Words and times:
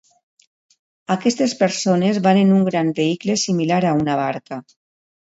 Aquestes 1.15 1.53
persones 1.61 2.21
van 2.29 2.41
en 2.47 2.57
un 2.57 2.67
gran 2.73 2.93
vehicle 3.03 3.39
similar 3.47 3.83
a 3.93 3.97
una 4.03 4.21
barca. 4.27 4.65